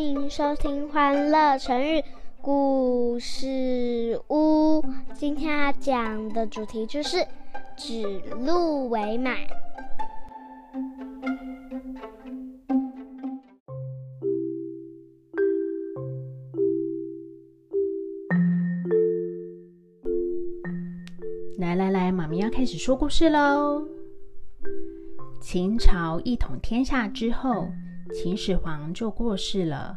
[0.00, 2.02] 欢迎收听《欢乐成语
[2.40, 4.80] 故事屋》。
[5.12, 7.18] 今天要讲的主题就是
[7.76, 8.02] 指
[8.40, 9.32] 鹿为马。
[21.58, 23.86] 来来来，妈咪要开始说故事喽。
[25.42, 27.68] 秦朝一统天下之后。
[28.12, 29.96] 秦始皇就过世了，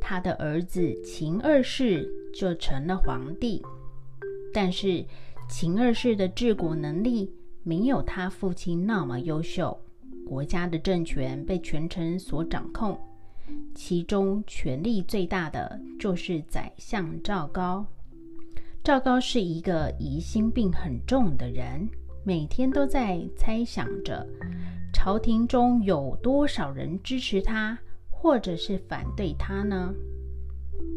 [0.00, 3.62] 他的儿子秦二世就成了皇帝。
[4.52, 5.04] 但是
[5.48, 9.78] 秦二世的治国能力没有他父亲那么优秀，
[10.26, 12.98] 国家的政权被权臣所掌控，
[13.74, 17.86] 其中权力最大的就是宰相赵高。
[18.82, 21.88] 赵高是一个疑心病很重的人，
[22.24, 24.26] 每天都在猜想着。
[25.02, 27.78] 朝廷中有多少人支持他，
[28.10, 29.94] 或者是反对他呢？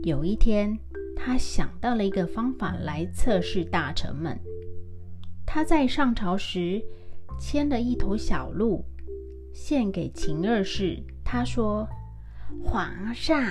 [0.04, 0.78] 有一天，
[1.16, 4.38] 他想到了一个方法来测试大臣们。
[5.45, 6.84] 他在上朝时
[7.40, 8.84] 牵了一头小鹿，
[9.54, 11.02] 献给秦二世。
[11.23, 11.88] 他说
[12.62, 13.42] ：“皇上，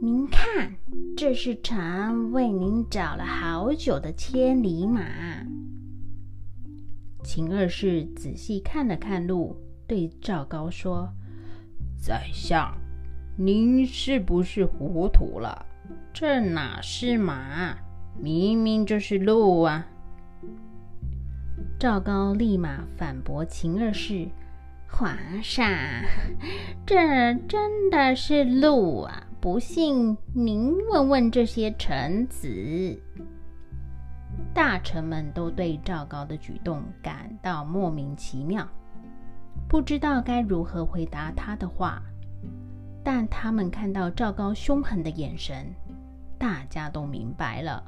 [0.00, 0.74] 您看，
[1.18, 5.02] 这是臣为您找了好久的千里马。”
[7.22, 9.54] 秦二世仔细看了看鹿。
[9.88, 11.08] 对赵高说
[11.96, 12.76] ：“宰相，
[13.36, 15.64] 您是不是糊涂了？
[16.12, 17.74] 这哪是马，
[18.20, 19.86] 明明就是鹿啊！”
[21.80, 24.28] 赵高立马反驳秦二世
[24.86, 25.66] ：“皇上，
[26.84, 26.96] 这
[27.48, 29.26] 真的是鹿啊！
[29.40, 33.00] 不信您问问这些臣子。”
[34.52, 38.68] 大臣们都对赵高的举动感到莫名其妙。
[39.66, 42.02] 不知道该如何回答他的话，
[43.02, 45.66] 但他们看到赵高凶狠的眼神，
[46.38, 47.82] 大家都明白了，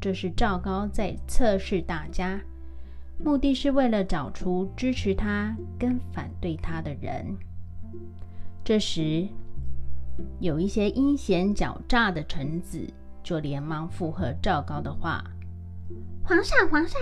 [0.00, 2.40] 这是赵高在测试大家，
[3.22, 7.36] 目的是为了找出支持他跟反对他的人。
[8.64, 9.26] 这时，
[10.40, 12.86] 有一些阴险狡诈的臣子
[13.22, 15.24] 就连忙附和赵高的话
[16.22, 17.00] ：“皇上，皇上，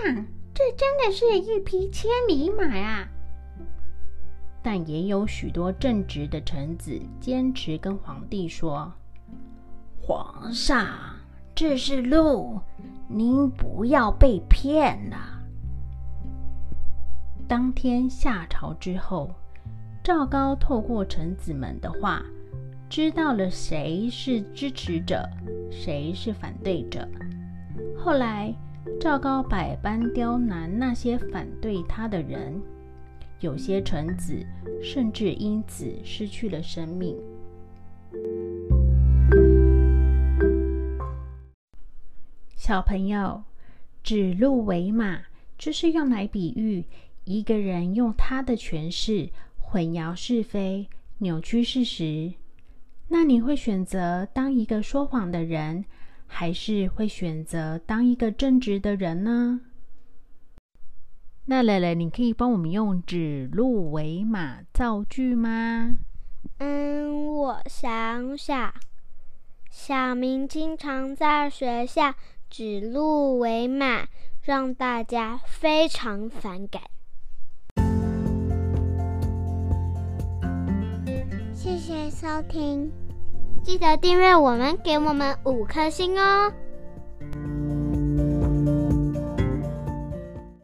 [0.53, 3.07] 这真的是一匹千里马呀！”
[4.69, 8.91] 但也有许多正直的臣子坚持跟皇帝说
[9.97, 10.85] ：“皇上，
[11.55, 12.59] 这是鹿，
[13.07, 15.17] 您不要被骗了。”
[17.47, 19.33] 当天下朝之后，
[20.03, 22.21] 赵高透过臣子们的话，
[22.89, 25.25] 知道了谁是支持者，
[25.71, 27.07] 谁是反对者。
[27.97, 28.53] 后来，
[28.99, 32.61] 赵高百般刁难那些反对他的人。
[33.39, 34.45] 有些臣子
[34.81, 37.15] 甚至因此失去了生命。
[42.55, 43.43] 小朋友，
[44.03, 45.21] 指鹿为马，
[45.57, 46.83] 就是用来比喻
[47.25, 50.87] 一个人用他的权势混淆是非、
[51.19, 52.33] 扭曲事实。
[53.09, 55.85] 那你会选择当一个说谎的人，
[56.25, 59.61] 还是会选择当一个正直的人呢？
[61.49, 65.95] 那蕾蕾，你可以帮我们用“指鹿为马”造句吗？
[66.57, 68.73] 嗯，我想想。
[69.71, 72.13] 小明经常在学校
[72.49, 74.07] 指鹿为马，
[74.41, 76.81] 让大家非常反感。
[81.53, 82.91] 谢谢收听，
[83.63, 86.51] 记得订阅我们，给我们五颗星哦。